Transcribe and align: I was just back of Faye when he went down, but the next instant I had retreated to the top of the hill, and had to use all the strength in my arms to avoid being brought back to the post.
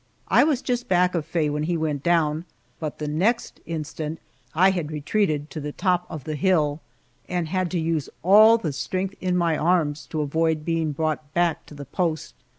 I 0.29 0.43
was 0.43 0.63
just 0.63 0.87
back 0.89 1.13
of 1.13 1.27
Faye 1.27 1.51
when 1.51 1.61
he 1.61 1.77
went 1.77 2.01
down, 2.01 2.45
but 2.79 2.97
the 2.97 3.07
next 3.07 3.59
instant 3.67 4.19
I 4.55 4.71
had 4.71 4.91
retreated 4.91 5.51
to 5.51 5.59
the 5.61 5.71
top 5.73 6.07
of 6.09 6.23
the 6.23 6.33
hill, 6.33 6.81
and 7.29 7.47
had 7.49 7.69
to 7.69 7.79
use 7.79 8.09
all 8.23 8.57
the 8.57 8.73
strength 8.73 9.13
in 9.21 9.37
my 9.37 9.55
arms 9.55 10.07
to 10.07 10.21
avoid 10.21 10.65
being 10.65 10.91
brought 10.91 11.31
back 11.35 11.67
to 11.67 11.75
the 11.75 11.85
post. 11.85 12.33